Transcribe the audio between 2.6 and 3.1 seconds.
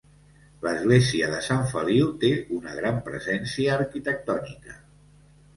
una gran